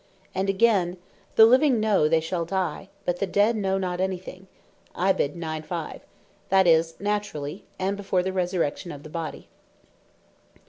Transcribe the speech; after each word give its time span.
And 0.33 0.49
againe,(Chapt. 0.49 1.01
9.5.) 1.35 1.35
"The 1.35 1.45
living 1.45 1.79
know 1.79 2.07
they 2.09 2.21
shall 2.21 2.43
die, 2.43 2.89
but 3.05 3.19
the 3.19 3.27
dead 3.27 3.55
know 3.55 3.77
not 3.77 4.01
any 4.01 4.17
thing;" 4.17 4.47
that 4.97 6.03
is, 6.65 6.95
Naturally, 6.99 7.65
and 7.77 7.95
before 7.95 8.23
the 8.23 8.33
resurrection 8.33 8.91
of 8.91 9.03
the 9.03 9.09
body. 9.11 9.47